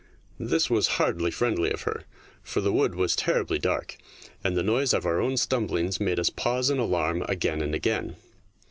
[0.39, 2.05] This was hardly friendly of her,
[2.41, 3.97] for the wood was terribly dark,
[4.43, 8.15] and the noise of our own stumblings made us pause in alarm again and again.